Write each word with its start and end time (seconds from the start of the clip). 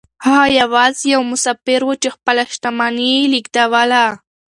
هغه 0.25 0.45
يوازې 0.61 1.05
يو 1.15 1.21
مسافر 1.31 1.79
و 1.85 1.89
چې 2.01 2.09
خپله 2.15 2.43
شتمني 2.53 3.07
يې 3.15 3.29
لېږدوله. 3.33 4.05